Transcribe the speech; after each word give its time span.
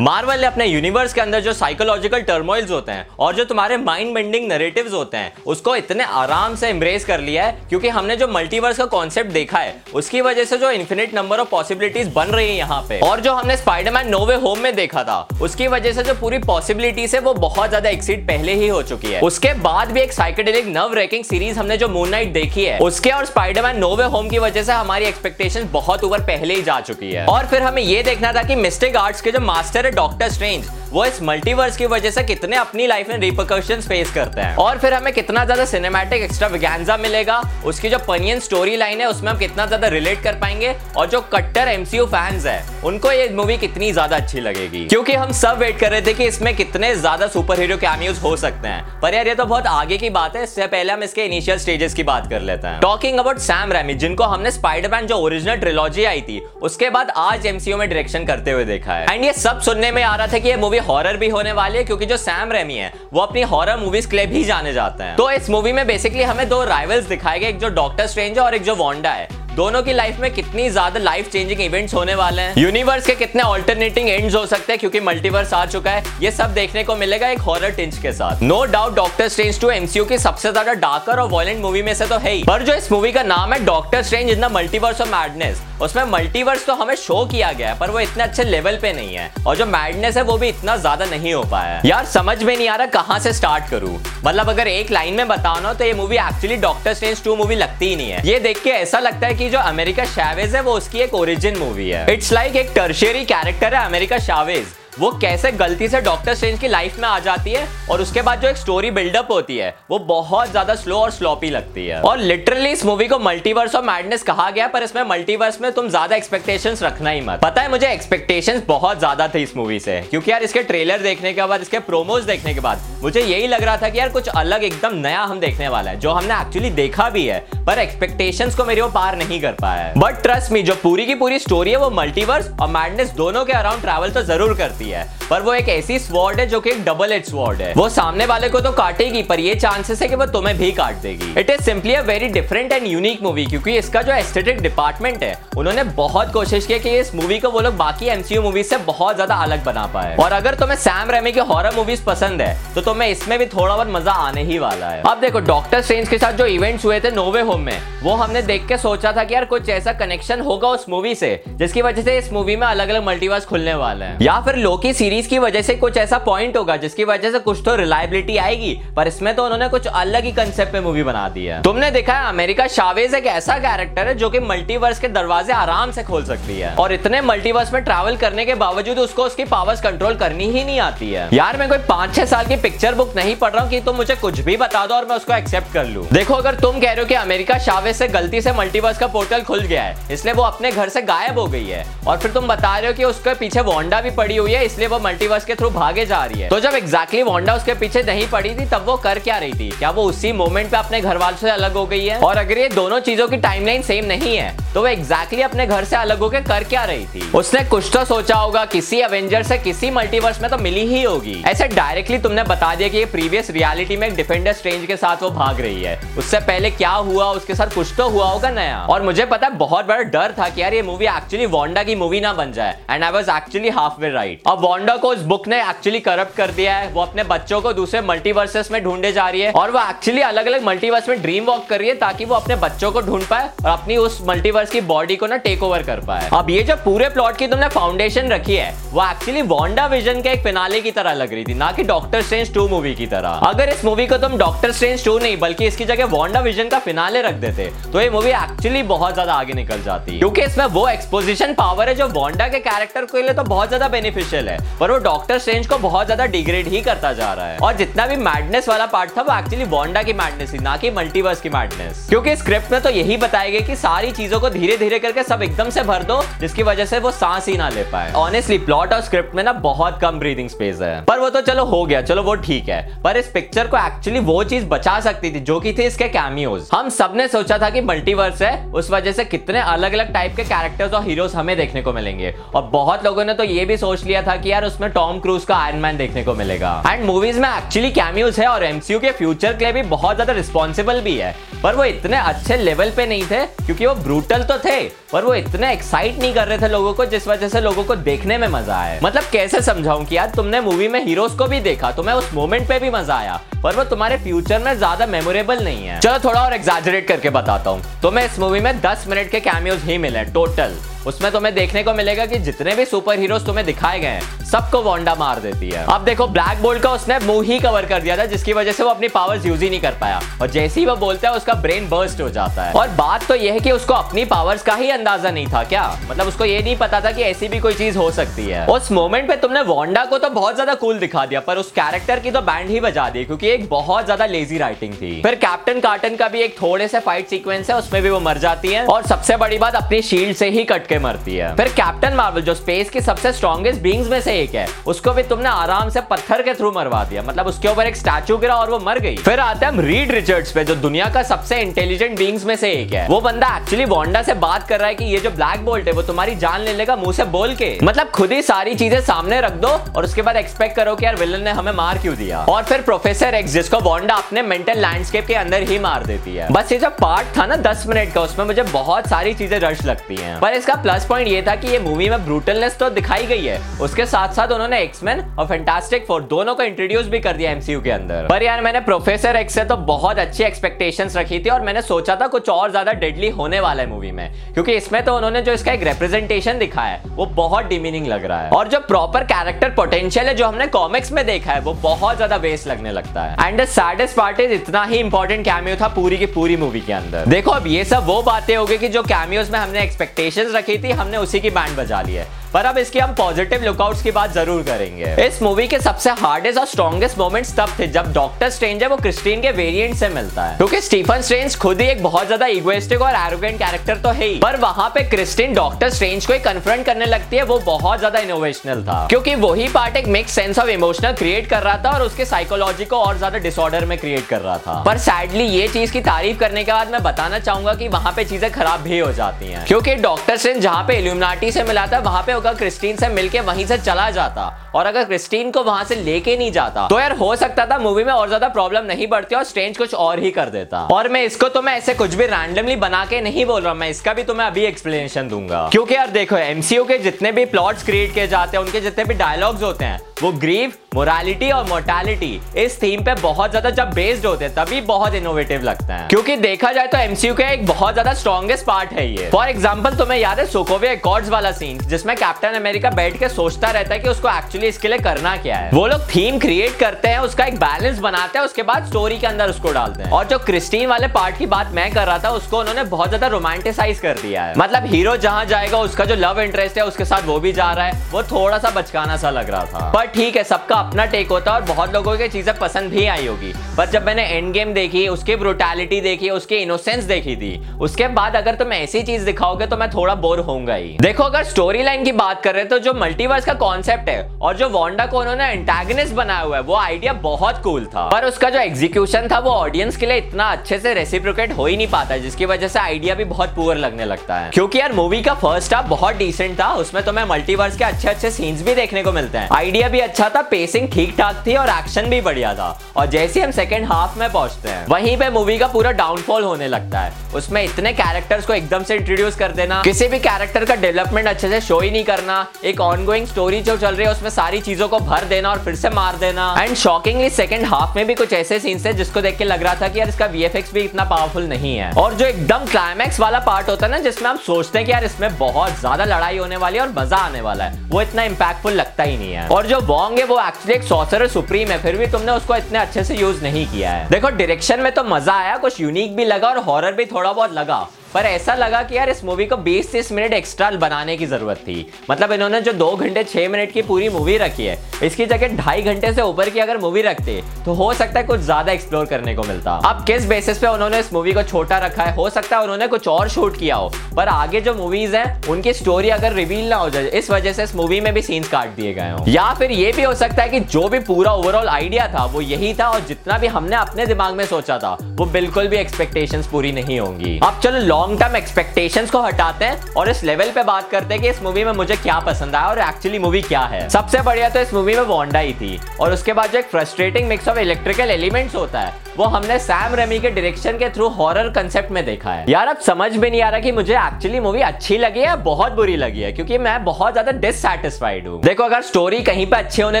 Marvel 0.00 0.40
ने 0.40 0.46
अपने 0.46 0.64
universe 0.66 1.12
के 1.14 1.20
अंदर 1.20 1.40
जो 1.40 1.52
साइकोलॉजिकल 1.52 2.20
टर्मोइल्स 2.22 2.70
होते 2.70 2.92
हैं 2.92 3.06
और 3.18 3.34
जो 3.34 3.44
तुम्हारे 3.44 3.76
माइंड 3.76 4.12
बेंडिंग 4.14 4.46
नरेटिव्स 4.48 4.92
होते 4.92 5.16
हैं, 5.16 5.32
उसको 5.46 5.74
इतने 5.76 6.04
आराम 6.04 6.54
से 6.56 6.68
एम्ब्रेस 6.68 7.04
कर 7.04 7.20
लिया 7.20 7.46
है 7.46 7.66
क्योंकि 7.68 7.88
हमने 7.88 8.16
जो 8.16 8.28
मल्टीवर्स 8.28 8.78
का 8.78 8.84
कॉन्सेप्ट 8.86 9.30
देखा 9.30 9.58
है, 9.58 9.74
उसकी 9.94 10.20
वजह 10.20 10.44
से 10.44 10.58
जो 10.58 10.70
इन्फिनिट 10.70 11.14
नंबर 11.14 11.38
ऑफ़ 11.38 11.48
पॉसिबिलिटीज 11.50 12.12
बन 12.14 12.26
रही 12.26 12.48
है 12.48 12.54
यहाँ 12.54 12.80
पे। 12.88 12.98
और 13.00 13.20
जो 13.20 13.32
हमने 13.32 13.56
स्पाइडरमैन 13.56 14.08
नोवे 14.08 14.34
होम 14.36 14.58
में 14.58 14.74
देखा 14.76 15.02
था, 15.04 15.18
उसकी 15.42 15.66
वजह 15.68 15.92
से 15.92 16.02
जो 16.02 16.14
पूरी 16.14 16.38
पॉसिबिलिटीज 16.44 17.14
है 17.14 17.20
वो 17.20 17.34
बहुत 17.36 17.68
ज़्यादा 17.68 17.90
एक्सीड 17.90 18.26
पहले 18.28 18.54
ही 18.54 18.68
हो 18.68 18.82
चुकी 18.84 19.12
है। 19.12 19.20
उसके 19.20 19.52
बाद 19.60 19.92
भी 19.92 20.00
एक 20.00 20.12
साइकेडेलिक 20.12 20.66
नर्व 20.68 20.94
रेकिंग 20.94 21.24
सीरीज़ 21.24 21.58
हमने 21.58 21.76
जो 21.76 21.88
मून 21.88 22.08
नाइट 22.10 22.32
देखी 22.32 22.64
है, 22.64 22.78
उसके 22.80 23.10
और 23.10 23.24
स्पाइडरमैन 23.24 23.78
नोवे 23.78 24.04
होम 24.06 24.28
की 24.28 24.38
वजह 24.38 24.62
से 24.62 24.72
हमारी 24.74 25.06
एक्सपेक्टेशन 25.06 25.68
बहुत 25.72 26.04
ऊपर 26.04 26.22
पहले 26.24 26.54
ही 26.54 26.62
जा 26.62 26.80
चुकी 26.82 27.12
है। 27.12 27.26
और 27.26 27.46
फिर 27.46 27.62
हमें 27.62 27.82
ये 27.82 28.02
देखना 28.04 28.32
था 28.32 28.42
कि 28.44 28.56
मिस्टिक 28.58 28.96
आर्ट्स 28.98 29.20
के 29.20 29.32
जो 29.32 29.40
मास्टर 29.42 29.86
है 29.88 29.94
डॉक्टर 29.94 30.28
स्ट्रेंज 30.30 30.66
वो 30.92 31.04
इस 31.04 31.20
मल्टीवर्स 31.22 31.76
की 31.76 31.86
वजह 31.86 32.10
से 32.10 32.22
कितने 32.22 32.56
अपनी 32.56 32.86
लाइफ 32.86 33.08
में 33.08 33.16
रिपोकर्शन 33.18 33.80
फेस 33.80 34.10
करते 34.10 34.40
हैं। 34.40 34.54
और 34.56 34.78
फिर 34.78 34.94
हमें 34.94 35.12
कितना 35.12 35.44
ज़्यादा 35.44 35.64
सिनेमैटिक 35.64 36.22
एक्स्ट्रा 36.22 36.96
मिलेगा, 36.98 37.40
उसकी 37.64 37.88
जो 37.88 37.98
पनियन 37.98 38.38
स्टोरी 38.40 38.76
लाइन 38.76 39.00
है, 39.00 39.06
उसमें 39.06 39.30
हम 39.30 39.38
कितना 39.38 39.66
ज़्यादा 39.66 39.88
रिलेट 39.88 40.22
कर 40.22 40.34
पाएँगे, 40.34 40.74
और 40.96 41.08
जो 41.08 41.20
कट्टर 41.32 41.68
एमसीयू 41.68 42.06
फैंस 42.06 42.46
है, 42.46 42.62
उनको 42.84 43.12
ये 43.12 43.28
मूवी 43.30 43.56
कितनी 43.56 43.90
ज़्यादा 43.92 44.16
अच्छी 44.16 44.40
लगेगी। 44.40 44.84
क्योंकि 44.84 45.14
हम 45.14 45.32
सब 45.32 45.58
वेट 45.58 45.78
कर 45.78 45.90
रहे 45.90 46.02
थे 46.02 46.14
कि 46.14 46.24
इसमें 46.24 46.54
कितने 46.56 46.94
ज़्यादा 46.94 47.26
सुपर 47.26 47.60
हीरो 47.60 47.76
कैमियोज 47.76 48.18
हो 48.18 48.34
सकते 48.36 48.68
हैं। 48.68 49.00
पर 49.02 49.14
यार, 49.14 49.28
ये 49.28 49.34
तो 49.34 49.44
बहुत 49.44 49.66
आगे 49.66 49.98
की 49.98 50.10
बात 50.10 50.36
है, 50.36 50.42
इससे 50.42 50.66
पहले 50.66 50.92
हम 50.92 51.02
इसके 51.02 51.24
इनिशियल 51.24 51.58
स्टेजेस 51.58 51.94
की 51.94 52.02
बात 52.04 52.30
कर 52.30 52.40
लेते 52.42 52.68
हैं। 52.68 52.80
टॉकिंग 52.80 53.18
अबाउट 53.18 53.38
सैम 53.40 53.72
रैमी 53.72 53.94
जिनको 53.96 54.24
हमने 54.24 54.50
स्पाइडरमैन 54.50 55.06
जो 55.06 55.18
ओरिजिनल 55.18 55.56
ट्रिलॉजी 55.58 56.04
आई 56.04 56.20
थी, 56.20 56.40
उसके 56.62 56.90
बाद 56.90 57.12
आज 57.18 57.46
एमसीयू 57.46 57.76
में 57.76 57.88
डायरेक्शन 57.88 58.24
करते 58.24 58.50
हुए 58.50 58.64
देखा 58.64 58.94
है। 58.94 59.14
एंड 59.14 59.24
ये 59.24 59.32
सब 59.34 59.60
सुनने 59.78 59.90
में 59.92 60.02
आ 60.02 60.14
रहा 60.16 60.26
था 60.26 60.38
कि 60.38 60.48
ये 60.48 60.56
मूवी 60.56 60.78
हॉरर 60.78 61.16
भी 61.16 61.28
होने 61.28 61.50
वाली 61.52 61.78
है, 61.78 61.82
क्योंकि 61.84 62.06
जो 62.06 62.16
सैम 62.16 62.52
रेमी 62.52 62.74
है, 62.74 62.92
वो 63.12 63.20
अपनी 63.20 63.42
हॉरर 63.42 63.76
मूवीज़ 63.76 64.08
के 64.10 64.16
लिए 64.16 64.26
भी 64.26 64.42
जाने 64.44 64.72
जाते 64.72 65.04
हैं। 65.04 65.16
तो 65.16 65.30
इस 65.30 65.50
मूवी 65.50 65.72
में 65.72 65.86
बेसिकली 65.86 66.22
हमें 66.22 66.48
दो 66.48 66.62
राइवल्स 66.66 67.04
दिखाए 67.06 67.38
गए, 67.38 67.48
एक 67.48 67.58
जो 67.58 67.68
डॉक्टर 67.70 68.06
स्ट्रेंज 68.06 68.38
है 68.38 68.44
और 68.44 68.54
एक 68.54 68.62
जो 68.62 68.74
वॉन्डा 68.74 69.10
है। 69.10 69.37
दोनों 69.58 69.82
की 69.82 69.92
लाइफ 69.92 70.18
में 70.20 70.30
कितनी 70.34 70.68
ज़्यादा 70.70 71.00
लाइफ 71.00 71.30
चेंजिंग 71.30 71.60
इवेंट्स 71.60 71.94
होने 71.94 72.14
वाले 72.14 72.42
हैं? 72.42 72.54
यूनिवर्स 72.58 73.06
के 73.06 73.14
कितने 73.14 73.42
ऑल्टरनेटिंग 73.42 74.08
एंड्स 74.08 74.34
हो 74.34 74.44
सकते 74.46 74.72
हैं? 74.72 74.78
क्योंकि 74.80 75.00
मल्टीवर्स 75.00 75.54
आ 75.54 75.64
चुका 75.66 75.90
है। 75.90 76.02
ये 76.22 76.30
सब 76.30 76.52
देखने 76.54 76.84
को 76.84 76.96
मिलेगा 76.96 77.28
एक 77.28 77.38
हॉरर 77.40 77.70
टिंच 77.70 77.98
के 77.98 78.12
साथ। 78.12 78.42
No 78.42 78.64
doubt 78.66 78.94
Doctor 78.96 79.28
Strange 79.28 79.60
two 79.60 79.70
MCU 79.70 80.04
की 80.04 80.18
सबसे 80.18 80.50
ज़्यादा 80.50 80.72
डार्कर 80.74 81.20
और 81.20 81.28
वायलेंट 81.30 81.60
मूवी 81.62 81.82
में 81.82 81.92
से 81.94 82.06
तो 82.06 82.18
है 82.18 82.32
ही। 82.32 82.44
पर 82.44 82.62
जो 82.62 82.74
इस 82.74 82.90
मूवी 82.92 83.12
का 83.12 83.22
नाम 83.24 83.52
है 83.52 83.64
Doctor 83.64 84.02
Strange 84.02 84.30
in 84.30 84.40
the 84.40 84.52
Multiverse 84.52 85.00
of 85.00 85.08
Madness 85.08 85.62
उसमें 85.82 86.02
मल्टीवर्स 86.04 86.64
तो 86.66 86.74
हमें 86.74 86.94
शो 86.96 87.24
किया 87.26 87.50
गया 87.52 87.68
है, 87.68 87.78
पर 87.78 87.90
वो 87.90 88.00
इतने 88.00 88.22
अच्छे 88.22 88.44
लेवल 88.44 88.78
पे 88.82 88.92
नहीं 88.92 89.14
है। 89.14 89.30
और 89.46 89.56
जो 89.56 89.66
मैडनेस 89.66 90.16
है 90.16 90.22
वो 90.22 90.36
भी 90.38 90.48
इतना 90.48 90.76
ज़्यादा 90.76 91.04
नहीं 91.06 91.34
हो 91.34 91.42
पाया 91.42 91.74
है। 91.74 91.88
यार, 91.88 92.04
समझ 92.06 92.42
में 92.42 92.56
नहीं 92.56 92.68
आ 92.68 92.76
रहा 92.76 92.86
कहाँ 92.88 93.18
से 93.18 93.32
स्टार्ट 93.32 93.68
करूँ। 93.70 93.98
मतलब 94.24 94.48
अगर 94.50 94.68
एक 94.68 94.90
लाइन 94.90 95.14
में 95.14 95.28
बताना 95.28 95.72
तो 95.74 95.84
ये 95.84 95.92
movie 95.94 96.16
actually 96.18 96.56
Doctor 96.58 96.94
Strange 96.94 97.22
two 97.24 97.36
movie 97.36 97.54
लगती 97.56 97.88
ही 97.88 97.96
नहीं 97.96 98.10
है। 98.10 98.26
ये 98.26 98.38
देख 98.40 98.62
के 98.62 98.70
ऐसा 98.70 98.98
लगता 98.98 99.26
है 99.26 99.34
कि 99.34 99.47
जो 99.48 99.58
अमेरिका 99.58 100.04
शावेज 100.04 100.54
है, 100.54 100.62
वो 100.62 100.72
उसकी 100.72 100.98
एक 100.98 101.14
ओरिजिन 101.14 101.58
मूवी 101.58 101.88
है। 101.90 102.12
इट्स 102.12 102.32
लाइक 102.32 102.52
like 102.52 102.66
एक 102.66 102.72
टर्शियरी 102.76 103.24
कैरेक्टर 103.24 103.74
है, 103.74 103.86
अमेरिका 103.86 104.18
शावेज। 104.18 104.66
वो 104.98 105.10
कैसे 105.20 105.50
गलती 105.52 105.88
से 105.88 106.00
डॉक्टर 106.00 106.34
स्ट्रेंज 106.34 106.58
की 106.58 106.68
लाइफ 106.68 106.98
में 106.98 107.06
आ 107.08 107.18
जाती 107.20 107.50
है 107.50 107.66
और 107.90 108.00
उसके 108.00 108.22
बाद 108.22 108.40
जो 108.40 108.48
एक 108.48 108.56
स्टोरी 108.56 108.90
बिल्डअप 108.90 109.30
होती 109.30 109.56
है, 109.56 109.74
वो 109.90 109.98
बहुत 109.98 110.50
ज़्यादा 110.50 110.74
स्लो 110.74 110.96
और 110.98 111.10
स्लोपी 111.10 111.50
लगती 111.50 111.86
है। 111.86 112.00
और 112.00 112.18
लिटरली 112.18 112.70
इस 112.70 112.84
मूवी 112.84 113.06
को 113.08 113.18
मल्टीवर्स 113.18 113.74
ऑफ़ 113.74 113.84
मैडनेस 113.84 114.22
कहा 114.22 114.50
गया, 114.50 114.66
पर 114.68 114.82
इसमें 114.82 115.02
मल्टीवर्स 115.04 115.60
में 115.60 115.70
तुम 115.72 115.88
ज़्यादा 115.88 116.16
एक्सपेक्टेशन 116.16 116.76
रखना 116.82 117.10
ही 117.10 117.20
मत। 117.20 117.40
पता 117.42 117.62
है, 117.62 117.70
मुझे 117.70 117.88
एक्सपेक्टेशन 117.88 118.62
बहुत 118.68 118.98
ज़्यादा 118.98 119.28
थे 119.28 119.42
इस 119.42 119.56
मूवी 119.56 119.78
से, 119.80 120.00
क्योंकि 120.10 120.30
यार 120.30 120.42
इसके 120.42 120.62
ट्रेलर 120.62 121.02
देखने 121.02 121.32
के 121.32 121.44
बाद, 121.44 121.62
इसके 121.62 121.78
प्रोमोज 121.80 122.24
देखने 122.24 122.54
के 122.54 122.60
बाद, 122.60 122.80
मुझे 123.02 123.20
यही 123.20 123.46
लग 123.46 123.62
रहा 123.62 123.76
था 123.76 123.88
कि 123.88 123.98
यार 123.98 124.08
कुछ 124.08 124.28
अलग 124.28 124.64
एकदम 124.64 124.94
नया 124.96 125.22
हम 125.22 125.40
देखने 125.40 125.68
वाला 125.68 125.90
है, 125.90 125.98
जो 126.00 126.10
हमने 126.10 126.40
एक्चुअली 126.40 126.70
देखा 126.72 127.08
भी 127.10 127.26
है, 127.26 127.38
पर 127.66 127.78
एक्सपेक्टेशंस 127.78 128.54
को 128.54 128.64
मेरे 128.64 128.82
वो 128.82 128.88
पार 128.90 129.16
नहीं 129.18 129.40
कर 129.40 129.52
पाया 129.52 129.82
है। 129.82 129.94
बट 129.98 130.22
ट्रस्ट 130.22 130.52
मी 130.52 130.62
जो 130.62 130.74
पूरी 130.82 131.06
की 131.06 131.14
पूरी 131.14 131.38
स्टोरी 131.38 131.70
है, 131.70 131.76
वो 131.76 131.90
मल्टीवर्स 131.92 132.50
और 132.60 132.68
मैडनेस 132.70 133.10
दोनों 133.16 133.44
के 133.44 133.52
अराउंड 133.52 133.82
ट्रैवल 133.82 134.10
तो 134.10 134.22
ज़रूर 134.24 134.54
करती 134.54 134.84
है। 134.84 134.87
yeah. 134.88 135.17
पर 135.30 135.42
वो 135.42 135.54
एक 135.54 135.68
ऐसी 135.68 135.98
स्वॉर्ड 135.98 136.40
है 136.40 136.46
जो 136.46 136.60
कि 136.60 136.70
एक 136.70 136.84
डबल 136.84 137.12
एड 137.12 137.24
स्वॉर्ड 137.24 137.60
है। 137.62 137.72
वो 137.76 137.88
सामने 137.90 138.26
वाले 138.26 138.48
को 138.48 138.60
तो 138.60 138.70
काटेगी, 138.72 139.22
पर 139.22 139.40
ये 139.40 139.54
चांसेस 139.56 140.02
है 140.02 140.08
कि 140.08 140.14
वो 140.14 140.26
तुम्हें 140.28 140.56
भी 140.58 140.70
काट 140.72 140.96
देगी। 140.98 141.32
It 141.40 141.50
is 141.50 141.62
simply 141.62 141.94
a 141.94 142.02
very 142.02 142.28
different 142.30 142.72
and 142.72 142.86
unique 142.86 143.22
movie 143.22 143.44
क्योंकि 143.46 143.76
इसका 143.78 144.02
जो 144.02 144.12
एस्थेटिक 144.12 144.60
डिपार्टमेंट 144.62 145.22
है, 145.22 145.36
उन्होंने 145.56 145.84
बहुत 145.96 146.32
कोशिश 146.32 146.66
की 146.66 146.78
कि 146.78 146.96
इस 146.98 147.14
मूवी 147.14 147.38
को 147.38 147.50
वो 147.50 147.60
लोग 147.60 147.76
बाकी 147.76 148.06
एमसीयू 148.08 148.42
मूवी 148.42 148.62
से 148.64 148.76
बहुत 148.84 149.14
ज़्यादा 149.14 149.34
अलग 149.36 149.64
बना 149.64 149.86
पाए। 149.94 150.16
और 150.16 150.32
अगर 150.32 150.54
तुम्हें 150.54 150.76
सैम 150.78 151.10
रेमी 151.10 151.32
की 151.32 151.40
हॉरर 151.42 151.74
मूवीज़ 151.76 152.04
पसंद 152.04 152.42
है 152.42 152.56
तो 152.74 152.80
तुम्हें 152.82 153.08
इसमें 153.08 153.38
भी 153.38 153.46
थोड़ा 153.48 153.74
बहुत 153.74 153.88
मज़ा 153.90 154.12
आने 154.22 154.42
ही 154.44 154.58
वाला 154.58 154.88
है। 154.88 155.02
अब 155.02 155.20
देखो 155.20 155.40
डॉक्टर 155.42 155.82
स्ट्रेंज 155.82 156.08
के 156.08 156.18
साथ 156.18 156.32
जो 156.34 156.46
इवेंट्स 156.48 156.84
हुए 156.84 157.00
थे 157.00 157.10
नोवे 157.12 157.40
होम 157.42 157.60
में, 157.60 157.80
वो 158.02 158.14
हमने 158.14 158.42
देख 158.44 158.66
के 158.68 158.76
सोचा 158.78 159.12
था 159.12 159.24
कि 159.24 159.34
यार 159.34 159.44
कुछ 159.46 159.68
ऐसा 159.70 159.92
कनेक्शन 159.94 160.40
होगा 160.40 160.68
उस 160.68 160.88
मूवी 160.88 161.14
से, 161.14 161.30
जिसकी 161.48 161.82
वजह 161.82 162.02
से 162.02 162.16
इस 162.18 162.32
मूवी 162.32 162.56
में 162.56 162.66
अलग 162.66 162.88
अलग 162.88 163.06
मल्टीवर्स 163.06 163.44
खुलने 163.46 163.74
वाले 163.76 164.04
हैं। 164.04 164.18
या 164.22 164.40
फिर 164.40 164.56
लोकी 164.58 164.92
सीरीज़ 164.94 165.17
की 165.26 165.38
वजह 165.38 165.62
से 165.62 165.74
कुछ 165.76 165.96
ऐसा 165.96 166.18
पॉइंट 166.20 166.56
होगा, 166.56 166.76
जिसकी 166.76 167.04
वजह 167.04 167.30
से 167.30 167.38
कुछ 167.38 167.62
तो 167.64 167.74
रिलायबिलिटी 167.76 168.36
आएगी, 168.36 168.72
पर 168.96 169.08
इसमें 169.08 169.34
तो 169.36 169.44
उन्होंने 169.44 169.68
कुछ 169.68 169.86
अलग 169.86 170.24
ही 170.24 170.32
कंसेप्ट 170.32 170.74
में 170.74 170.80
मूवी 170.80 171.02
बना 171.02 171.28
दी 171.28 171.44
है। 171.44 171.60
तुमने 171.62 171.90
देखा 171.90 172.14
है, 172.14 172.28
अमेरिका 172.28 172.66
शावेज 172.68 173.14
एक 173.14 173.26
ऐसा 173.28 173.58
कैरेक्टर 173.58 174.08
है 174.08 174.14
जो 174.14 174.30
कि 174.30 174.40
मल्टीवर्स 174.40 174.98
के 174.98 175.08
दरवाजे 175.08 175.52
आराम 175.52 175.92
से 175.92 176.02
खोल 176.02 176.24
सकती 176.24 176.58
है। 176.58 176.74
और 176.76 176.92
इतने 176.92 177.20
मल्टीवर्स 177.22 177.72
में 177.72 177.82
ट्रैवल 177.84 178.16
करने 178.16 178.44
के 178.44 178.54
बावजूद 178.56 178.98
उसको 178.98 179.24
उसकी 179.24 179.44
पावर्स 179.46 179.80
कंट्रोल 179.80 180.14
करनी 180.16 180.50
ही 180.50 180.64
नहीं 180.64 180.78
आती 180.80 181.10
है। 181.10 181.28
यार, 181.32 181.56
मैं 181.56 181.68
कोई 181.68 181.78
पाँच 181.88 182.14
छह 182.16 182.24
साल 182.26 182.46
की 182.46 182.56
पिक्चर 182.58 182.94
बुक 182.94 183.16
नहीं 183.16 183.34
पढ़ 183.36 183.52
रहा 183.52 183.62
हूँ 183.62 183.70
कि 183.70 183.80
तुम 183.80 183.96
मुझे 183.96 184.14
कुछ 184.16 184.40
भी 184.40 184.56
बता 184.56 184.84
दो 184.86 184.94
और 184.94 185.04
मैं 185.04 185.16
उसको 185.16 185.34
एक्सेप्ट 185.34 185.72
कर 185.72 185.86
लू। 185.86 186.06
देखो, 186.12 186.34
अगर 186.34 186.54
तुम 186.60 186.78
कह 186.80 186.92
रहे 186.92 187.00
हो 187.00 187.06
कि 187.06 187.14
अमेरिका 187.16 187.58
शावेज 187.60 187.96
से 187.96 188.08
गलती 188.08 188.40
से 188.40 188.52
मल्टीवर्स 188.54 188.98
का 188.98 189.06
पोर्टल 189.08 189.42
खुल 189.42 189.60
गया 189.62 189.82
है, 189.82 189.96
इसलिए 190.12 190.34
वो 190.34 190.42
अपने 190.42 190.70
घर 190.72 190.88
से 190.88 191.02
गायब 191.04 191.38
हो 191.38 191.46
गई 191.46 191.66
है, 191.66 191.84
और 192.06 192.18
फिर 192.18 192.30
तुम 192.30 192.46
बता 192.48 192.76
रहे 192.78 192.90
हो 192.90 192.96
कि 192.96 193.04
उसके 193.04 193.34
पीछे 193.34 193.60
वोंडा 193.62 194.00
भी 194.00 194.10
पड़ी 194.12 194.36
हुई 194.36 194.52
है, 194.52 194.64
इसलिए 194.64 194.88
वो 194.88 194.98
मल्टीवर्स 195.08 195.44
के 195.44 195.54
थ्रू 195.54 195.70
भागे 195.70 196.06
जा 196.06 196.24
रही 196.24 196.40
है। 196.40 196.48
तो 196.48 196.60
जब 196.60 196.74
एग्जैक्टली 196.74 197.22
वोंडा 197.22 197.54
उसके 197.54 197.74
पीछे 197.76 198.02
नहीं 198.04 198.26
पड़ी 198.30 198.50
थी, 198.50 198.66
तब 198.66 198.84
वो 198.86 198.96
कर 198.98 199.18
क्या 199.18 199.38
रही 199.38 199.52
थी? 199.54 199.68
क्या 199.70 199.90
वो 199.90 200.02
उसी 200.04 200.32
मोमेंट 200.34 200.70
पे 200.70 200.76
अपने 200.76 201.00
घर 201.00 201.16
वालों 201.16 201.36
से 201.36 201.50
अलग 201.50 201.72
हो 201.72 201.86
गई 201.86 202.04
है? 202.06 202.18
और 202.20 202.36
अगर 202.36 202.58
ये 202.58 202.68
दोनों 202.70 202.98
चीज़ों 203.00 203.28
की 203.28 203.36
टाइमलाइन 203.38 203.82
सेम 203.82 204.04
नहीं 204.06 204.36
है 204.36 204.56
तो 204.68 204.80
वो 204.80 204.86
एग्जैक्टली 204.86 205.42
अपने 205.42 205.66
घर 205.66 205.84
से 205.84 205.96
अलग 205.96 206.18
होकर 206.18 206.40
कर 206.42 206.64
क्या 206.64 206.84
रही 206.84 207.06
थी? 207.06 207.30
उसने 207.34 207.62
कुछ 207.64 207.90
तो 207.92 208.04
सोचा 208.04 208.34
होगा, 208.36 208.64
किसी 208.66 208.98
एवेंजर 208.98 209.42
से 209.42 209.56
किसी 209.58 209.90
मल्टीवर्स 209.90 210.40
में 210.42 210.50
तो 210.50 210.58
मिली 210.58 210.84
ही 210.86 211.02
होगी। 211.02 211.42
ऐसे 211.46 211.66
डायरेक्टली 211.68 212.18
तुमने 212.18 212.42
बता 212.44 212.74
दिया 212.74 212.88
कि 212.88 212.98
ये 212.98 213.04
प्रीवियस 213.06 213.50
रियलिटी 213.50 213.96
में 213.96 214.14
डिफेंडर 214.16 214.52
स्ट्रेंज 214.52 214.86
के 214.86 214.96
साथ 214.96 215.22
वो 215.22 215.30
भाग 215.30 215.60
रही 215.60 215.82
है। 215.82 215.98
उससे 216.18 216.40
पहले 216.40 216.70
क्या 216.72 216.90
हुआ, 216.90 217.30
उसके 217.30 217.54
साथ 217.54 217.74
कुछ 217.74 217.94
तो 217.96 218.08
हुआ 218.08 218.26
होगा 218.26 218.50
नया। 218.50 218.78
और 218.90 219.02
मुझे 219.02 219.24
पता 219.26 219.46
है, 219.46 219.52
बहुत 219.56 219.86
बड़ा 219.86 220.02
डर 220.10 220.34
था 220.38 220.48
कि 220.48 220.62
यार 220.62 220.74
ये 220.74 220.82
मूवी 220.82 221.06
एक्चुअली 221.06 221.46
वोंडा 221.48 221.82
की 221.82 221.94
मूवी 221.94 222.20
ना 222.20 222.32
बन 222.32 222.52
जाए। 222.52 222.76
And 222.90 223.04
I 223.04 223.10
was 223.10 223.30
actually 223.30 223.68
halfway 224.00 224.10
right 224.10 224.42
अब 224.48 224.60
वोंडा 224.60 224.96
को 224.98 225.10
उस 225.10 225.22
बुक 225.24 225.48
ने 225.48 225.60
एक्चुअली 225.60 226.00
करप्ट 226.00 226.36
कर 226.36 226.50
दिया 226.52 226.76
है। 226.76 226.90
वो 226.92 227.00
अपने 227.02 227.24
बच्चों 227.26 227.60
को 227.60 227.72
दूसरे 227.72 228.00
मल्टीवर्सेस 228.02 228.70
में 228.70 228.82
ढूंढे 228.84 229.12
जा 229.12 229.28
रही 229.28 229.40
है 229.40 229.52
और 229.52 229.70
वो 229.70 229.80
एक्चुअली 229.80 230.22
अलग 230.22 230.46
अलग 230.46 230.64
मल्टीवर्स 230.64 231.08
में 231.08 231.22
ड्रीम 231.22 231.44
वॉक 231.44 231.66
कर 231.68 231.78
रही 231.78 231.88
है 231.88 231.94
ताकि 231.98 232.24
वो 232.24 232.34
अपने 232.34 232.56
बच्चों 232.58 232.90
को 232.92 233.00
ढूंढ 233.02 233.24
पाए 233.26 233.48
और 233.64 233.70
अपनी 233.70 233.96
उस 233.98 234.20
मल्टीवर्स 234.28 234.70
की 234.70 234.80
बॉडी 234.88 235.16
को 235.16 235.26
ना 235.26 235.36
टेक 235.38 235.62
ओवर 235.62 235.82
कर 235.82 236.00
पाए। 236.06 236.28
अब 236.34 236.50
ये 236.50 236.62
जो 236.62 236.76
पूरे 236.84 237.08
प्लॉट 237.10 237.36
की 237.36 237.46
तुमने 237.48 237.68
फाउंडेशन 237.70 238.28
रखी 238.28 238.56
है, 238.56 238.74
वो 238.92 239.02
एक्चुअली 239.02 239.42
वोंडा 239.44 239.86
विजन 239.88 240.20
के 240.22 240.28
एक 240.30 240.42
फिनाले 240.42 240.80
की 240.80 240.90
तरह 240.90 241.12
लग 241.14 241.32
रही 241.32 241.44
थी, 241.44 241.54
ना 241.54 241.70
कि 241.72 241.82
डॉक्टर 241.84 242.22
स्ट्रेंज 242.22 242.52
टू 242.54 242.66
मूवी 242.68 242.94
की 242.94 243.06
तरह। 243.08 243.40
अगर 243.48 243.68
इस 243.68 243.84
मूवी 243.84 244.06
को 244.06 244.18
तुम 244.18 244.36
डॉक्टर 244.38 244.72
स्ट्रेंज 244.72 245.04
टू 245.04 245.18
नहीं, 245.18 245.36
बल्कि 245.38 245.66
इसकी 245.66 245.84
जगह 245.84 246.06
वोंडा 246.08 246.40
विजन 246.40 246.68
का 246.68 246.78
फिनाले 246.80 247.22
रख 247.22 247.34
देते 247.36 247.70
तो 247.92 248.00
ये 248.00 248.10
मूवी 248.10 248.30
एक्चुअली 248.32 248.82
बहुत 248.84 249.14
ज़्यादा 249.14 249.34
आगे 249.34 249.52
निकल 249.54 249.82
जाती। 249.82 250.18
क्योंकि 250.18 250.42
इसमें 250.42 250.64
वो 250.68 250.86
एक्सपोजिशन 250.88 251.54
पावर 251.54 251.88
है 251.88 251.94
जो 251.94 252.08
वॉन्डा 252.10 252.48
के 252.48 252.58
कैरेक्टर 252.60 253.04
के 253.06 253.22
लिए 253.22 253.32
तो 253.34 253.42
बहुत 253.44 253.68
ज़्यादा 253.68 253.88
बेनिफिशियल 253.88 254.48
है। 254.48 254.58
पर 254.78 254.87
वो 254.90 254.98
डॉक्टर 255.00 255.38
स्ट्रेंज 255.38 255.66
को 255.66 255.78
बहुत 255.78 256.06
ज़्यादा 256.06 256.26
डिग्रेड 256.28 256.66
ही 256.68 256.80
करता 256.82 257.12
जा 257.12 257.32
रहा 257.32 257.46
है। 257.46 257.58
और 257.58 257.76
जितना 257.76 258.06
भी 258.06 258.16
मैडनेस 258.18 258.68
वाला 258.68 258.86
पार्ट 258.86 259.16
था, 259.16 259.22
वो 259.22 259.38
एक्चुअली 259.38 259.64
वोंडा 259.66 260.02
की 260.02 260.12
मैडनेस 260.14 260.52
थी, 260.52 260.58
ना 260.58 260.76
कि 260.76 260.90
मल्टीवर्स 260.90 261.40
की 261.40 261.48
मैडनेस 261.48 262.06
क्योंकि 262.08 262.34
स्क्रिप्ट 262.36 262.72
में 262.72 262.80
तो 262.80 262.90
यही 262.90 263.16
बताया 263.16 263.50
गया 263.50 263.60
कि 263.60 263.76
सारी 263.76 264.10
चीज़ों 264.12 264.40
को 264.40 264.50
धीरे 264.50 264.76
धीरे 264.76 264.98
करके 264.98 265.22
सब 265.22 265.42
एकदम 265.42 265.70
से 265.70 265.82
भर 265.82 266.02
दो, 266.02 266.20
जिसकी 266.40 266.62
वजह 266.62 266.84
से 266.84 266.98
वो 266.98 267.10
सांस 267.12 267.48
ही 267.48 267.56
ना 267.56 267.68
ले 267.68 267.82
पाए। 267.92 268.12
ऑनेस्टली 268.16 268.58
प्लॉट 268.58 268.92
और 268.92 269.00
स्क्रिप्ट 269.00 269.34
में 269.34 269.42
ना 269.44 269.52
बहुत 269.60 269.98
कम 270.00 270.18
ब्रीदिंग 270.18 270.48
स्पेस 270.48 270.80
है। 270.80 271.04
पर 271.04 271.18
वो 271.18 271.30
तो 271.30 271.40
चलो 271.42 271.64
हो 271.64 271.84
गया, 271.84 272.02
चलो 272.02 272.22
वो 272.22 272.34
ठीक 272.36 272.68
है। 272.68 273.00
पर 273.02 273.16
इस 273.16 273.30
पिक्चर 273.30 273.66
को 273.66 273.76
एक्चुअली 273.76 274.20
वो 274.20 274.42
चीज़ 274.44 274.66
बचा 274.66 274.98
सकती 275.00 275.30
थी, 275.30 275.40
जो 275.40 275.58
की 275.60 275.72
थी 275.72 275.84
इसके 275.84 276.08
कैमियोज 276.08 276.68
हम 276.74 276.88
सबने 276.90 277.28
सोचा 277.28 277.58
था 277.58 277.70
कि 277.70 277.80
मल्टीवर्स 277.82 278.42
है, 278.42 278.66
उस 278.68 278.90
वजह 278.90 279.12
से 279.12 279.24
कितने 279.26 279.60
अलग 279.60 279.92
अलग 279.92 280.12
टाइप 280.12 280.36
के 280.36 280.44
कैरेक्टर्स 280.44 280.92
और 280.92 281.04
हीरोज 281.04 281.34
हमें 281.34 281.56
देखने 281.56 281.82
को 281.82 281.92
मिलेंगे। 281.92 282.34
और 282.54 282.62
बहुत 282.72 283.04
लोगों 283.04 283.24
ने 283.24 283.34
तो 283.34 283.44
ये 283.44 283.64
भी 283.64 283.76
सोच 283.76 284.04
लिया 284.04 284.22
था 284.22 284.36
कि 284.36 284.52
यार 284.52 284.64
उसमें 284.68 284.90
टॉम 284.90 285.18
क्रूज 285.20 285.44
का 285.44 285.56
आयरन 285.56 285.78
मैन 285.78 285.96
देखने 285.96 286.22
को 286.24 286.34
मिलेगा। 286.34 286.82
एंड 286.88 287.04
मूवीज़ 287.04 287.40
में 287.40 287.48
एक्चुअली 287.48 287.90
कैम्यूज 287.92 288.38
है 288.40 288.46
और 288.46 288.64
एमसीयू 288.64 288.98
के 289.00 289.10
फ्यूचर 289.12 289.52
के 289.52 289.64
लिए 289.64 289.72
भी 289.72 289.82
बहुत 289.88 290.16
ज़्यादा 290.16 290.32
रिस्पॉन्सिबल 290.32 291.00
भी 291.00 291.16
है। 291.16 291.34
पर 291.62 291.74
वो 291.74 291.84
इतने 291.84 292.16
अच्छे 292.16 292.56
लेवल 292.56 292.90
पे 292.96 293.06
नहीं 293.06 293.22
थे, 293.22 293.44
क्योंकि 293.66 293.86
वो 293.86 293.94
ब्रूटल 293.94 294.42
तो 294.42 294.58
थे, 294.58 294.78
पर 295.12 295.24
वो 295.24 295.34
इतने 295.34 295.72
एक्साइट 295.72 296.18
नहीं 296.18 296.32
कर 296.34 296.46
रहे 296.48 296.58
थे 296.58 296.68
लोगों 296.68 296.92
को, 296.94 297.04
जिस 297.06 297.26
वजह 297.28 297.48
से 297.48 297.60
लोगों 297.60 297.84
को 297.84 297.96
देखने 297.98 298.38
में 298.38 298.46
मज़ा 298.48 298.76
आया। 298.76 299.00
मतलब 299.02 299.24
कैसे 299.32 299.60
समझाऊं 299.62 300.04
कि 300.04 300.16
यार, 300.16 300.30
तुमने 300.30 300.60
मूवी 300.60 300.88
में 300.88 301.04
हीरोज 301.04 301.32
को 301.32 301.46
भी 301.46 301.60
देखा, 301.60 301.90
तुम्हें 301.92 302.14
उस 302.14 302.32
मोमेंट 302.34 302.68
पे 302.68 302.78
भी 302.78 302.90
मज़ा 302.90 303.16
आया, 303.16 303.40
पर 303.62 303.76
वो 303.76 303.84
तुम्हारे 303.84 304.16
फ्यूचर 304.18 304.58
में 304.58 304.72
ज़्यादा 304.74 305.06
मेमोरेबल 305.06 305.64
नहीं 305.64 305.86
है। 305.86 306.00
चलो 306.00 306.18
थोड़ा 306.18 306.42
और 306.42 306.52
एग्जैजरेट 306.52 307.08
करके 307.08 307.30
बताता 307.30 307.70
हूँ। 307.70 307.82
तुम्हें 308.02 308.24
इस 308.24 308.38
मूवी 308.38 308.60
में 308.60 308.80
10 308.80 309.06
मिनट 309.08 309.30
के 309.30 309.40
कैमियोज 309.40 309.82
ही 309.84 309.98
मिले 309.98 310.24
टोटल 310.30 310.76
उसमें 311.06 311.30
तुम्हें 311.32 311.54
देखने 311.54 311.82
को 311.82 311.92
मिलेगा 311.94 312.24
कि 312.26 312.38
जितने 312.38 312.74
भी 312.74 312.84
सुपर 312.84 313.18
हीरोज 313.18 313.44
तुम्हें 313.46 313.64
दिखाए 313.66 313.98
गए 314.00 314.06
हैं 314.08 314.37
सबको 314.48 314.80
वोंडा 314.82 315.14
मार 315.14 315.38
देती 315.40 315.68
है। 315.70 315.84
अब 315.84 316.04
देखो 316.04 316.26
ब्लैक 316.26 316.60
बोल्ट 316.62 316.82
का 316.82 316.90
उसने 316.90 317.18
मुँह 317.18 317.46
ही 317.46 317.58
कवर 317.60 317.86
कर 317.86 318.02
दिया 318.02 318.16
था, 318.16 318.24
जिसकी 318.26 318.52
वजह 318.52 318.72
से 318.72 318.82
वो 318.82 318.90
अपनी 318.90 319.08
पावर्स 319.08 319.46
यूज़ 319.46 319.62
ही 319.64 319.68
नहीं 319.70 319.80
कर 319.80 319.94
पाया। 320.00 320.20
और 320.40 320.50
जैसे 320.50 320.80
ही 320.80 320.86
वो 320.86 320.94
बोलता 320.96 321.28
है, 321.28 321.34
उसका 321.34 321.54
ब्रेन 321.56 321.88
बर्स्ट 321.88 322.20
हो 322.20 322.28
जाता 322.30 322.62
है। 322.62 322.72
और 322.72 322.88
बात 322.98 323.26
तो 323.28 323.34
यह 323.34 323.52
है 323.52 323.60
कि 323.60 323.70
उसको 323.70 323.94
अपनी 323.94 324.24
पावर्स 324.24 324.62
का 324.62 324.74
ही 324.74 324.90
अंदाज़ा 324.90 325.30
नहीं 325.30 325.46
था 325.46 325.62
क्या? 325.64 325.82
मतलब 326.10 326.26
उसको 326.26 326.44
ये 326.44 326.62
नहीं 326.62 326.76
पता 326.76 327.00
था 327.00 327.10
कि 327.12 327.22
ऐसी 327.22 327.48
भी 327.48 327.58
कोई 327.60 327.74
चीज़ 327.74 327.98
हो 327.98 328.10
सकती 328.10 328.44
है। 328.44 328.64
उस 328.66 328.90
मोमेंट 328.92 329.28
पे 329.28 329.36
तुमने 329.36 329.62
वोंडा 329.62 330.04
को 330.04 330.18
तो 330.18 330.30
बहुत 330.30 330.54
ज़्यादा 330.54 330.74
कूल 330.76 330.98
दिखा 330.98 331.26
दिया, 331.26 331.40
पर 331.40 331.56
उस 331.56 331.70
कैरेक्टर 331.72 332.20
की 332.20 332.30
तो 332.30 332.40
बैंड 332.42 332.70
ही 332.70 332.80
बजा 332.80 333.08
दी, 333.08 333.24
क्योंकि 333.24 333.48
एक 333.48 333.68
बहुत 333.68 334.04
ज़्यादा 334.04 334.26
लेजी 334.26 334.58
राइटिंग 334.58 334.94
थी। 334.94 335.12
फिर 335.22 335.34
कैप्टन 335.36 335.80
कार्टन 335.80 336.16
का 336.16 336.28
भी 336.28 336.42
एक 336.42 336.56
थोड़े 336.62 336.88
से 336.88 337.00
फाइट 337.00 337.28
सीक्वेंस 337.28 337.70
है, 337.70 337.76
उसमें 337.76 338.02
भी 338.02 338.10
वो 338.10 338.20
मर 338.20 338.38
जाती 338.38 338.72
है। 338.72 338.86
और 338.86 339.06
सबसे 339.06 339.36
बड़ी 339.36 339.58
बात, 339.58 339.74
अपनी 339.74 340.02
शील्ड 340.02 340.36
से 340.36 340.50
ही 340.50 340.64
कटके 340.64 340.98
मरती 341.00 341.36
है। 341.36 341.54
फिर 341.56 341.68
कैप्टन 341.74 342.14
मार्वल 342.14 342.42
जो 342.42 342.54
स्पेस 342.54 342.90
की 342.90 343.00
सबसे 343.02 343.32
स्ट्रॉन्गेस्ट 343.32 343.80
बींग्स 343.82 344.10
में 344.10 344.20
से 344.20 344.36
एक 344.38 344.54
है। 344.54 344.66
उसको 344.86 345.12
भी 345.12 345.22
तुमने 345.24 345.48
आराम 345.48 345.88
से 345.88 346.00
पत्थर 346.10 346.42
के 346.42 346.54
थ्रू 346.54 346.70
मरवा 346.72 347.02
दिया। 347.04 347.22
मतलब 347.22 347.46
उसके 347.46 347.68
ऊपर 347.68 347.86
एक 347.86 347.96
स्टैचू 347.96 348.36
गिरा 348.38 348.54
और 348.54 348.70
वो 348.70 348.78
मर 348.78 348.98
गई। 348.98 349.16
फिर 349.18 349.40
आते 349.40 349.66
हम 349.66 349.80
रीड 349.80 350.12
रिचर्ड्स 350.12 350.52
पे, 350.52 350.64
जो 350.64 350.74
दुनिया 350.76 351.08
का 351.08 351.22
सबसे 351.22 351.60
इंटेलिजेंट 351.60 352.16
बींग्स 352.18 352.44
में 352.44 352.54
से 352.56 352.70
एक 352.72 352.92
है। 352.92 353.06
वो 353.08 353.20
बंदा 353.20 353.56
एक्चुअली 353.56 353.84
वोंडा 353.84 354.22
से 354.22 354.34
बात 354.36 354.66
कर 354.68 354.78
रहा 354.78 354.88
है 354.88 354.94
कि 354.94 355.04
ये 355.04 355.18
जो 355.20 355.30
ब्लैक 355.30 355.64
बोल्ट 355.64 355.86
है, 355.86 355.92
वो 355.92 356.02
तुम्हारी 356.02 356.34
जान 356.36 356.60
ले 356.60 356.72
लेगा 356.72 356.96
मुँह 356.96 357.12
से 357.12 357.24
बोल 357.26 357.54
के। 357.54 357.78
मतलब 357.82 358.10
खुद 358.10 358.32
ही 358.32 358.40
सारी 358.42 358.74
चीज़ें 358.74 359.00
सामने 359.00 359.40
रख 359.40 359.52
दो 359.56 359.68
और 359.68 360.04
उसके 360.04 360.22
बाद 360.22 360.36
एक्सपेक्ट 360.36 360.76
करो 360.76 360.94
कि 360.96 361.04
यार 361.04 361.16
विलन 361.16 361.42
ने 361.42 361.50
हमें 361.50 361.72
मार 361.72 361.98
क्यों 361.98 362.16
दिया। 362.16 362.44
और 362.48 362.62
फिर 362.62 362.82
प्रोफेसर 362.82 363.34
एक्स 363.34 363.52
जिसको 363.52 363.78
वोंडा 363.80 364.14
अपने 364.14 364.42
मेंटल 364.42 364.78
लैंडस्केप 364.78 365.26
के 365.26 365.34
अंदर 365.34 365.62
ही 365.62 365.78
मार 365.78 366.04
देती 366.04 366.34
है। 366.36 366.48
बस 366.52 366.72
ये 366.72 366.78
जो 366.78 366.90
पार्ट 366.90 367.36
था 367.38 367.46
ना, 367.46 367.56
दस 367.56 367.84
मिनट 367.88 368.12
का, 368.14 368.20
उसमें 368.20 368.44
मुझे 368.46 368.62
बहुत 368.62 369.08
सारी 369.08 369.34
चीज़ें 369.34 369.58
रश 369.60 369.84
लगती 369.84 370.16
है। 370.16 370.38
पर 370.40 370.52
इसका 370.52 370.74
प्लस 370.74 371.06
पॉइंट 371.06 371.28
ये 371.28 371.42
था 371.42 371.54
कि 371.54 371.68
ये 371.68 371.78
मूवी 371.78 372.08
में 372.10 372.24
ब्रूटलनेस 372.24 372.76
तो 372.78 372.90
दिखाई 372.90 373.26
गई 373.26 373.44
है। 373.44 373.60
उसके 373.80 374.06
साथ 374.06 374.27
साथ 374.28 374.34
साथ 374.36 374.52
उन्होंने 374.52 374.78
एक्समैन 374.82 375.20
और 375.38 375.46
फैंटास्टिक 375.46 376.06
फोर 376.06 376.22
दोनों 376.22 376.54
को 376.54 376.62
इंट्रोड्यूस 376.62 377.06
भी 377.08 377.18
कर 377.20 377.36
दिया 377.36 377.50
एमसीयू 377.50 377.80
के 377.80 377.90
अंदर। 377.90 378.26
पर 378.28 378.42
यार, 378.42 378.60
मैंने 378.60 378.80
प्रोफेसर 378.80 379.36
एक्स 379.36 379.54
से 379.54 379.64
तो 379.64 379.76
बहुत 379.88 380.18
अच्छी 380.18 380.44
एक्सपेक्टेशंस 380.44 381.16
रखी 381.16 381.38
थी 381.38 381.50
और 381.50 381.60
मैंने 381.60 381.82
सोचा 381.82 382.16
था 382.16 382.26
कुछ 382.26 382.48
और 382.48 382.70
ज़्यादा 382.70 382.92
डेडली 382.94 383.28
होने 383.30 383.60
वाला 383.60 383.82
है 383.82 383.88
मूवी 383.88 384.10
में। 384.12 384.30
क्योंकि 384.54 384.72
इसमें 384.72 385.02
तो 385.04 385.16
उन्होंने 385.16 385.42
जो 385.42 385.52
इसका 385.52 385.72
एक 385.72 385.82
रिप्रेजेंटेशन 385.82 386.58
दिखाया 386.58 386.92
है, 386.92 387.02
वो 387.06 387.26
बहुत 387.36 387.66
डिमीनिंग 387.66 388.06
लग 388.06 388.24
रहा 388.24 388.40
है। 388.40 388.50
और 388.50 388.68
जो 388.68 388.80
प्रॉपर 388.88 389.24
कैरेक्टर 389.24 389.70
पोटेंशियल 389.70 390.26
है, 390.26 390.34
जो 390.34 390.46
हमने 390.46 390.66
कॉमिक्स 390.68 391.12
में 391.12 391.24
देखा 391.26 391.52
है, 391.52 391.60
वो 391.60 391.72
बहुत 391.82 392.16
ज़्यादा 392.16 392.36
वेस्ट 392.38 392.66
लगने 392.66 392.92
लगता 392.92 393.22
है। 393.22 393.48
And 393.48 393.60
the 393.60 393.64
saddest 393.68 394.16
part 394.16 394.40
is 394.40 394.52
इतना 394.52 394.84
ही 394.84 394.98
इंपॉर्टेंट 394.98 395.44
कैमियो 395.44 395.76
था 395.76 395.88
पूरी 395.94 396.18
की 396.18 396.26
पूरी 396.28 396.56
मूवी 396.56 396.80
के 396.80 396.92
अंदर। 396.92 397.26
देखो, 397.28 397.50
अब 397.50 397.66
ये 397.66 397.84
सब 397.84 398.06
वो 398.06 398.20
बातें 398.22 398.54
हो 398.56 398.66
गई 398.66 398.78
कि 398.78 398.88
जो 398.88 399.02
कैमियोज 399.04 399.50
में 399.50 399.58
हमने 399.58 399.82
एक्सपेक्टेशंस 399.82 400.54
रखी 400.54 400.78
थी, 400.78 400.90
हमने 400.92 401.16
उसी 401.18 401.40
की 401.40 401.50
बैंड 401.50 401.76
बजा 401.76 402.02
ली 402.02 402.14
है। 402.14 402.26
पर 402.54 402.64
अब 402.64 402.78
इसकी 402.78 402.98
हम 402.98 403.12
पॉजिटिव 403.14 403.64
लुकआउट्स 403.64 404.02
की 404.02 404.10
बात 404.10 404.32
ज़रूर 404.32 404.62
करेंगे। 404.62 405.14
इस 405.24 405.40
मूवी 405.42 405.66
के 405.68 405.78
सबसे 405.80 406.10
हार्डेस्ट 406.20 406.58
और 406.58 406.66
स्ट्रॉन्गेस्ट 406.66 407.18
मोमेंट्स 407.18 407.54
तब 407.56 407.74
थे 407.78 407.86
जब 407.88 408.12
डॉक्टर 408.12 408.50
स्ट्रेंज 408.50 408.82
है, 408.82 408.88
वो 408.88 408.96
क्रिस्टीन 408.98 409.42
के 409.42 409.50
वेरिएंट 409.52 409.94
से 409.96 410.08
मिलता 410.08 410.44
है। 410.44 410.56
क्योंकि 410.56 410.80
स्टीफन 410.80 411.20
स्ट्रेंज 411.22 411.56
खुद 411.58 411.80
ही 411.80 411.86
एक 411.88 412.02
बहुत 412.02 412.26
ज़्यादा 412.26 412.46
इगोइस्टिक 412.48 413.02
और 413.02 413.14
एरोगेंट 413.16 413.58
कैरेक्टर 413.58 413.96
तो 413.98 414.10
है 414.10 414.26
ही। 414.26 414.38
पर 414.38 414.56
वहाँ 414.58 414.88
पे 414.94 415.02
क्रिस्टीन 415.10 415.54
डॉक्टर 415.54 415.90
स्ट्रेंज 415.90 416.26
को 416.26 416.38
कन्फ्रंट 416.44 416.86
करने 416.86 417.06
लगती 417.06 417.36
है, 417.36 417.42
वो 417.42 417.58
बहुत 417.60 417.98
ज़्यादा 417.98 418.18
इनोवेशनल 418.18 418.82
था। 418.84 419.06
क्योंकि 419.10 419.34
वही 419.36 419.68
पार्ट 419.68 419.96
एक 419.96 420.06
mix 420.08 420.32
sense 420.32 420.58
of 420.58 420.68
emotional 420.68 421.12
create 421.14 421.48
कर 421.50 421.62
रहा 421.62 421.76
था 421.84 421.90
और 421.90 422.02
उसके 422.02 422.24
साइकोलॉजी 422.24 422.84
को 422.84 422.98
और 422.98 423.16
ज़्यादा 423.18 423.38
डिसऑर्डर 423.40 423.84
में 423.84 423.96
क्रिएट 423.98 424.26
कर 424.28 424.40
रहा 424.40 424.56
था। 424.58 424.82
पर 424.86 424.98
सैडली 425.00 425.44
ये 425.44 425.68
चीज़ 425.68 425.92
की 425.92 426.00
तारीफ़ 426.02 426.38
करने 426.38 426.64
के 426.64 426.72
बाद 426.72 426.90
मैं 426.90 427.02
बताना 427.02 427.38
चाहूँगा 427.40 427.74
कि 427.74 427.88
वहाँ 427.88 428.12
पे 428.16 428.24
चीज़ें 428.24 428.50
खराब 428.52 428.80
भी 428.80 428.98
हो 428.98 429.12
जाती 429.12 429.46
हैं। 429.46 429.64
क्योंकि 429.66 429.94
डॉक्टर 429.98 430.36
स्ट्रेंज 430.36 430.62
जहाँ 430.62 430.84
पे 430.88 430.98
इल्यूमिनाटी 430.98 431.52
से 431.52 431.62
मिला 431.64 431.86
था, 431.86 431.98
वहाँ 432.00 432.22
पे 432.22 432.32
होगा, 432.38 432.52
क्रिस्टीन 432.54 432.96
से 432.96 433.08
मिलके 433.10 433.40
वहीं 433.42 433.66
से 433.66 433.78
चला 433.80 434.10
जाता। 434.12 434.46
और 434.74 434.86
अगर 434.86 435.04
क्रिस्टीन 435.04 435.50
को 435.50 435.62
वहाँ 435.64 435.84
से 435.84 435.94
लेके 435.96 436.36
नहीं 436.36 436.50
जाता 436.52 436.86
तो 436.88 436.98
यार 436.98 437.12
हो 437.18 437.34
सकता 437.36 437.66
था 437.66 437.78
मूवी 437.78 438.04
में 438.04 438.12
और 438.12 438.26
ज़्यादा 438.28 438.48
प्रॉब्लम 438.50 438.84
नहीं 438.86 439.06
बढ़ती 439.08 439.34
और 439.34 439.44
स्ट्रेंज 439.44 439.78
कुछ 439.78 439.94
और 439.96 440.18
ही 440.18 440.30
कर 440.30 440.48
देता। 440.50 440.82
और 440.92 441.08
मैं 441.08 441.22
इसको 441.24 441.48
तो 441.48 441.62
मैं 441.62 441.76
ऐसे 441.76 441.94
कुछ 441.94 442.14
भी 442.14 442.26
रैंडमली 442.26 442.76
बना 442.78 443.04
के 443.06 443.20
नहीं 443.20 443.46
बोल 443.46 443.62
रहा 443.62 443.74
मैं 443.74 443.88
इसका 443.90 444.12
भी 444.12 444.22
तुम्हें 444.24 444.46
अभी 444.46 444.64
एक्सप्लेनेशन 444.64 445.28
दूँगा। 445.28 445.68
क्योंकि 445.72 445.94
यार 445.94 446.10
देखो 446.10 446.36
एमसीयू 446.36 446.84
के 446.84 446.98
जितने 447.00 447.32
भी 447.32 447.44
प्लॉट्स 447.46 447.84
क्रिएट 447.84 448.14
किए 448.14 448.26
जाते 448.28 448.56
हैं, 448.56 448.64
उनके 448.64 448.80
जितने 448.80 449.04
भी 449.04 449.14
डायलॉग्स 449.16 449.62
होते 449.62 449.84
हैं 449.84 450.00
वो 450.22 450.30
ग्रीव 450.34 450.72
मोरालिटी 450.94 451.50
और 451.50 451.66
मोर्टालिटी 451.66 452.40
इस 452.58 452.80
थीम 452.82 453.02
पे 453.04 453.14
बहुत 453.14 453.50
ज़्यादा 453.50 453.70
जब 453.70 453.90
बेस्ड 453.94 454.24
होते 454.26 454.44
हैं, 454.44 454.54
तभी 454.54 454.80
बहुत 454.80 455.14
इनोवेटिव 455.14 455.62
लगता 455.62 455.94
है। 455.94 456.08
क्योंकि 456.08 456.36
देखा 456.36 456.70
जाए 456.72 456.86
तो 456.86 456.98
एमसीयू 456.98 457.34
का 457.34 457.48
एक 457.48 457.66
बहुत 457.66 457.92
ज़्यादा 457.92 458.14
स्ट्रॉन्गेस्ट 458.14 458.64
पार्ट 458.66 458.92
है 458.92 459.06
ये। 459.08 459.28
फॉर 459.30 459.48
एग्ज़ाम्पल 459.48 459.96
तुम्हें 459.96 460.18
याद 460.18 460.38
है 460.38 460.46
सोकोवे 460.46 460.88
अकॉर्ड्स 460.88 461.28
वाला 461.28 461.52
सीन 461.52 461.78
जिसमें 461.88 462.14
कैप्टन 462.16 462.54
अमेरिका 462.54 462.90
बैठ 462.90 463.18
के 463.18 463.28
सोचता 463.28 463.70
रहता 463.70 463.94
है 463.94 464.00
कि 464.00 464.08
उसको 464.08 464.28
एक्चुअली 464.28 464.66
इसके 464.66 464.88
लिए 464.88 464.98
करना 464.98 465.36
क्या 465.36 465.56
है। 465.56 465.70
वो 465.70 465.86
लोग 465.86 466.08
थीम 466.08 466.38
क्रिएट 466.38 466.76
करते 466.78 467.08
हैं, 467.08 467.18
उसका 467.20 467.44
एक 467.44 467.58
बैलेंस 467.60 467.98
बनाते 467.98 468.38
हैं, 468.38 468.44
उसके 468.46 468.62
बाद 468.62 468.86
स्टोरी 468.86 469.18
के 469.18 469.26
अंदर 469.26 469.50
उसको 469.50 469.72
डालते 469.72 470.02
हैं। 470.02 470.10
और 470.10 470.26
जो 470.26 470.38
क्रिस्टीन 470.40 470.86
वाले 470.86 471.08
पार्ट 471.10 471.38
की 471.38 471.46
बात 471.46 471.72
मैं 471.72 471.90
कर 471.92 472.06
रहा 472.06 472.18
था, 472.18 472.30
उसको 472.32 472.60
उन्होंने 472.60 472.84
बहुत 472.86 473.08
ज़्यादा 473.08 473.26
रोमांटिसाइज 473.28 474.00
कर 474.00 474.18
दिया 474.18 474.44
है। 474.44 474.58
मतलब 474.58 474.86
हीरो 474.86 475.16
जहाँ 475.18 475.44
जाएगा, 475.46 475.78
उसका 475.80 476.04
जो 476.04 476.14
लव 476.16 476.40
इंटरेस्ट 476.40 476.78
है, 476.78 476.84
उसके 476.84 477.04
साथ 477.04 477.26
वो 477.26 477.38
भी 477.40 477.52
जा 477.52 477.72
रहा 477.72 477.86
है। 477.86 478.10
वो 478.12 478.22
थोड़ा 478.24 478.58
सा 478.58 478.70
बचकाना 478.70 479.16
सा 479.16 479.30
लग 479.30 479.50
रहा 479.50 479.64
था। 479.64 479.90
पर 479.90 480.06
ठीक 480.14 480.36
है, 480.36 480.42
सबका 480.44 480.76
अपना 480.76 481.04
टेक 481.06 481.28
होता 481.28 481.52
है 481.52 481.60
और 481.60 481.66
बहुत 481.66 481.92
लोगों 481.94 482.16
की 482.18 482.28
चीज़ें 482.28 482.54
पसंद 482.58 482.90
भी 482.90 483.06
आई 483.06 483.26
होगी। 483.26 483.52
पर 483.76 483.88
जब 483.88 484.04
मैंने 484.06 484.22
एंड 484.26 484.52
गेम 484.52 484.72
देखी, 484.74 485.06
उसकी 485.08 485.36
ब्रुटैलिटी 485.36 486.00
देखी, 486.00 486.30
उसकी 486.30 486.56
इनोसेंस 486.56 487.04
देखी 487.04 487.36
थी, 487.36 487.50
उसके 487.80 488.08
बाद 488.10 488.36
अगर 488.36 488.54
तुम 488.54 488.72
ऐसी 488.72 489.02
चीज़ 489.02 489.24
दिखाओगे 489.24 489.66
तो 489.66 489.76
मैं 489.76 489.90
थोड़ा 489.90 490.14
बोर 490.16 490.40
होऊँगा 490.40 490.74
ही। 490.74 490.96
देखो, 491.00 491.24
अगर 491.24 491.44
स्टोरी 491.44 491.82
लाइन 491.82 492.04
की 492.04 492.12
बात 492.12 492.42
कर 492.42 492.54
रहे 492.54 492.64
तो 492.64 492.78
जो 492.78 492.94
मल्टीवर्स 492.94 493.44
का 493.44 493.54
कॉन्सेप्ट 493.56 494.08
है 494.08 494.38
और 494.40 494.56
जो 494.56 494.68
वांडा 494.70 495.06
को 495.06 495.20
उन्होंने 495.20 495.44
एंटेगनिस्ट 495.44 496.14
बनाया 496.14 496.40
हुआ 496.40 496.56
है, 496.56 496.62
वो 496.62 496.76
आइडिया 496.76 497.12
बहुत 497.22 497.62
कूल 497.62 497.86
था। 497.86 498.08
पर 498.10 498.24
उसका 498.24 498.50
जो 498.50 498.58
एग्जीक्यूशन 498.60 499.28
था, 499.32 499.38
वो 499.38 499.50
ऑडियंस 499.50 499.96
के 499.96 500.06
लिए 500.06 500.16
इतना 500.16 500.50
अच्छे 500.50 500.78
से 500.78 500.94
रेसिप्रोकेट 500.94 501.52
हो 501.52 501.66
ही 501.66 501.76
नहीं 501.76 501.86
पाता 501.88 502.16
जिसकी 502.18 502.44
वजह 502.46 502.68
से 502.68 502.78
आइडिया 502.78 503.14
भी 503.14 503.24
बहुत 503.26 503.54
पुअर 503.54 503.76
लगने 503.76 504.04
लगता 504.04 504.38
है। 504.38 504.50
क्योंकि 504.50 504.78
यार 504.78 504.92
मूवी 504.92 505.22
का 505.22 505.34
फ़र्स्ट 505.36 505.74
हाफ़ 505.74 505.86
बहुत 505.86 506.16
डिसेंट 506.16 506.58
था, 506.60 506.72
उसमें 506.74 507.04
तुम्हें 507.04 507.24
मल्टीवर्स 507.26 507.76
के 507.76 507.84
अच्छे 507.84 508.08
अच्छे 508.08 508.30
सीन्स 508.30 508.62
भी 508.62 508.74
देखने 508.74 509.02
को 509.02 509.12
मिलते 509.12 509.38
हैं। 509.38 509.48
आइडिया 509.52 509.88
भी 509.88 509.97
अच्छा 510.00 510.28
था 510.28 510.42
पेसिंग 510.50 510.88
ठीक 510.88 511.14
ठाक 511.18 511.42
थी 511.46 511.54
और 511.56 511.68
एक्शन 511.68 512.08
भी 512.10 512.20
बढ़िया 512.20 512.54
था। 512.54 512.68
और 512.96 513.06
जैसे 513.08 513.40
हम 513.40 513.50
सेकेंड 513.52 513.86
हाफ़ 513.86 514.18
में 514.18 514.30
पहुँचते 514.32 514.68
हैं, 514.68 514.86
वहीं 514.86 515.16
पे 515.16 515.28
मूवी 515.30 515.58
का 515.58 515.66
पूरा 515.66 515.90
डाउनफॉल 515.92 516.44
होने 516.44 516.68
लगता 516.68 517.00
है। 517.00 517.12
उसमें 517.34 517.62
इतने 517.64 517.92
कैरेक्टर्स 517.92 518.46
को 518.46 518.54
एकदम 518.54 518.82
से 518.82 518.96
इंट्रोड्यूस 518.96 519.36
कर 519.36 519.52
देना, 519.52 519.80
किसी 519.84 520.08
भी 520.08 520.18
कैरेक्टर 520.20 520.64
का 520.64 520.74
डेवलपमेंट 520.76 521.28
अच्छे 521.28 521.48
से 521.48 521.60
शो 521.60 521.78
ही 521.80 521.90
नहीं 521.90 522.04
करना, 522.04 522.46
एक 522.64 522.80
ऑनगोइंग 522.80 523.26
स्टोरी 523.26 523.60
जो 523.60 523.76
चल 523.76 523.94
रही 523.94 524.06
है, 524.06 524.12
उसमें 524.12 524.30
सारी 524.30 524.60
चीज़ों 524.60 524.88
को 524.88 524.98
भर 525.00 525.24
देना 525.26 525.50
और 525.50 525.58
फिर 525.64 525.74
से 525.74 525.90
मार 525.90 526.16
देना। 526.16 526.54
एंड 526.60 526.74
शॉकिंगली 526.76 527.30
सेकंड 527.30 527.66
हाफ़ 527.66 527.96
में 527.96 528.06
भी 528.06 528.14
कुछ 528.14 528.32
ऐसे 528.32 528.58
सीन्स 528.60 528.86
है 528.86 528.92
जिसको 528.94 529.20
देख 529.20 529.38
के 529.38 529.44
लग 529.44 529.62
रहा 529.62 529.74
था 529.74 529.88
कि 529.88 530.00
यार 530.00 530.08
इसका 530.08 530.26
वीएफएक्स 530.28 530.72
भी 530.74 530.80
इतना 530.80 531.04
पावरफुल 531.06 531.48
नहीं 531.48 531.76
है। 531.76 531.90
और 531.94 532.14
जो 532.14 532.26
एकदम 532.26 532.64
क्लाइमैक्स 532.66 533.20
वाला 533.20 533.38
पार्ट 533.40 533.68
होता 533.68 533.86
है 533.86 533.92
ना, 533.92 533.98
जिसमें 534.00 534.28
हम 534.30 534.36
सोचते 534.38 534.78
हैं 534.78 534.86
कि 534.86 534.92
यार 534.92 535.04
इसमें 535.04 535.36
बहुत 535.38 535.78
ज़्यादा 535.80 536.04
लड़ाई 536.06 536.38
होने 536.38 536.56
वाली 536.56 536.78
है 536.78 536.82
और 536.82 536.92
मज़ा 536.96 537.16
आने 537.18 537.40
वाला 537.40 537.64
है, 537.64 537.86
वो 537.88 538.02
इतना 538.02 538.22
इंपैक्टफुल 538.24 538.72
लगता 538.74 539.02
ही 539.02 539.16
नहीं 539.16 539.32
है। 539.32 539.46
और 539.48 539.66
जो 539.66 539.80
वॉन्ग 539.88 540.18
है, 540.18 540.24
वो 540.24 540.38
एक्चुअली 540.40 540.74
एक 540.74 540.82
सॉसर 540.82 541.26
सुप्रीम 541.28 541.68
है, 541.68 541.78
फिर 541.82 541.96
भी 541.96 542.06
तुमने 542.06 542.32
उसको 542.32 542.56
इतने 542.56 542.78
अच्छे 542.78 543.04
से 543.04 543.14
यूज़ 543.16 543.42
नहीं 543.42 543.66
किया 543.66 543.90
है। 543.90 544.08
देखो 544.10 544.30
डायरेक्शन 544.30 544.80
में 544.80 544.90
तो 544.92 545.04
मज़ा 545.04 545.34
आया, 545.34 545.56
कुछ 545.56 545.80
यूनिक 545.80 546.16
भी 546.16 546.24
लगा 546.24 546.48
और 546.48 546.58
हॉरर 546.58 546.92
भी 546.92 547.04
थोड़ा 547.04 547.32
बहुत 547.32 547.52
लगा। 547.52 547.86
पर 548.14 548.24
ऐसा 548.26 548.54
लगा 548.54 548.82
कि 548.82 548.96
यार 548.96 549.10
इस 549.10 549.22
मूवी 549.24 549.46
को 549.46 549.56
20-30 549.58 550.10
मिनट 550.12 550.32
एक्स्ट्रा 550.32 550.70
बनाने 550.72 551.16
की 551.16 551.26
ज़रूरत 551.26 551.56
थी। 551.58 551.86
मतलब 552.10 552.32
इन्होंने 552.32 552.60
जो 552.60 552.72
दो 552.74 552.90
घंटे, 552.92 553.24
छह 553.24 553.48
मिनट 553.48 553.72
की 553.72 553.82
पूरी 553.82 554.08
मूवी 554.08 554.36
रखी 554.38 554.66
है, 554.66 554.78
इसकी 555.02 555.26
जगह 555.26 555.56
ढाई 555.56 555.82
घंटे 555.82 556.12
से 556.12 556.22
ऊपर 556.22 556.50
की 556.50 556.60
अगर 556.60 556.78
मूवी 556.78 557.02
रखते 557.02 557.40
तो 557.64 557.72
हो 557.74 557.92
सकता 557.94 558.20
है 558.20 558.26
कुछ 558.26 558.40
ज़्यादा 558.40 558.72
एक्सप्लोर 558.72 559.06
करने 559.06 559.34
को 559.34 559.42
मिलता। 559.42 559.72
अब 559.84 560.04
किस 560.06 560.26
बेसिस 560.28 560.58
पे 560.58 560.66
उन्होंने 560.66 560.98
इस 560.98 561.12
मूवी 561.12 561.32
को 561.32 561.42
छोटा 561.44 561.78
रखा 561.78 562.04
है? 562.04 562.14
हो 562.14 562.28
सकता 562.30 562.56
है 562.56 562.62
उन्होंने 562.62 562.86
कुछ 562.88 563.08
और 563.08 563.28
शूट 563.28 563.58
किया 563.58 563.76
हो, 563.76 563.92
पर 564.16 564.28
आगे 564.28 564.60
जो 564.60 564.74
मूवीज़ 564.74 565.16
है, 565.16 565.40
उनकी 565.48 565.72
स्टोरी 565.74 566.08
अगर 566.10 566.32
रिवील 566.34 566.68
ना 566.68 566.76
हो 566.76 566.90
जाए, 566.90 567.08
इस 567.08 567.30
वजह 567.30 567.52
से 567.52 567.62
इस 567.62 567.74
मूवी 567.76 568.00
में 568.00 568.12
भी 568.14 568.22
सीन्स 568.22 568.48
काट 568.48 568.68
दिए 568.76 568.94
गए 568.94 569.16
या 569.28 569.52
फिर 569.54 569.70
ये 569.72 569.92
भी 569.92 570.02
हो 570.02 570.14
सकता 570.14 570.42
है 570.42 570.48
कि 570.48 570.60
जो 570.62 570.88
भी 570.88 570.98
पूरा 571.02 571.32
ओवरऑल 571.32 571.68
आइडिया 571.68 572.06
था, 572.08 572.24
वो 572.26 572.40
यही 572.40 572.72
था 572.74 572.88
और 572.88 573.00
जितना 573.08 573.38
भी 573.38 573.46
हमने 573.48 573.76
अपने 573.76 574.06
दिमाग 574.06 574.34
में 574.34 574.44
सोचा 574.46 574.78
था, 574.78 574.96
वो 575.02 575.26
बिल्कुल 575.28 575.68
भी 575.68 575.76
एक्सपेक्टेशंस 575.76 576.46
पूरी 576.46 576.72
नहीं 576.72 576.98
होंगी। 577.00 577.38
अब 577.44 577.60
चलो 577.62 577.86
लॉन्ग 577.98 578.20
टर्म 578.20 578.36
एक्सपेक्टेशन 578.36 579.06
को 579.06 579.20
हटाते 579.22 579.64
हैं 579.64 579.92
और 579.92 580.08
इस 580.10 580.22
लेवल 580.24 580.50
पे 580.50 580.62
बात 580.62 580.90
करते 580.90 581.14
हैं 581.14 581.22
कि 581.22 581.28
इस 581.28 581.42
मूवी 581.42 581.64
में 581.64 581.72
मुझे 581.72 581.96
क्या 581.96 582.18
पसंद 582.26 582.54
आया 582.56 582.68
और 582.68 582.78
एक्चुअली 582.78 583.18
मूवी 583.18 583.40
क्या 583.42 583.60
है। 583.62 583.88
सबसे 583.90 584.20
बढ़िया 584.22 584.48
तो 584.48 584.60
इस 584.60 584.74
मूवी 584.74 584.94
में 584.94 585.02
वोंडा 585.02 585.38
ही 585.38 585.54
थी 585.54 585.78
और 586.00 586.12
उसके 586.12 586.32
बाद 586.32 586.50
जो 586.50 586.58
एक 586.58 586.70
frustrating 586.70 587.28
mix 587.28 587.48
of 587.48 587.58
electrical 587.58 588.10
elements 588.10 588.54
होता 588.54 588.80
है 588.80 589.07
वो 589.16 589.24
हमने 589.26 589.58
सैम 589.58 589.94
रेमी 589.94 590.18
के 590.18 590.30
डायरेक्शन 590.30 590.76
के 590.78 590.88
थ्रू 590.90 591.08
हॉरर 591.10 591.48
कंसेप्ट 591.50 591.90
में 591.90 592.04
देखा 592.04 592.32
है। 592.32 592.44
यार, 592.48 592.68
अब 592.68 592.78
समझ 592.78 593.10
में 593.12 593.30
नहीं 593.30 593.40
आ 593.42 593.48
रहा 593.48 593.60
कि 593.60 593.72
मुझे 593.72 593.94
एक्चुअली 593.96 594.40
मूवी 594.40 594.60
अच्छी 594.60 594.98
लगी 594.98 595.20
है 595.20 595.34
बहुत 595.42 595.72
बुरी 595.72 595.96
लगी 595.96 596.20
है, 596.20 596.32
क्योंकि 596.32 596.58
मैं 596.58 596.84
बहुत 596.84 597.12
ज़्यादा 597.12 597.32
डिससेटिस्फाइड 597.38 598.28
हूँ। 598.28 598.40
देखो, 598.42 598.64
अगर 598.64 598.82
स्टोरी 598.82 599.20
कहीं 599.22 599.46
पे 599.46 599.56
अच्छी 599.56 599.82
होने 599.82 600.00